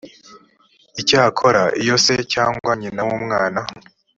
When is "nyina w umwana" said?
2.79-3.61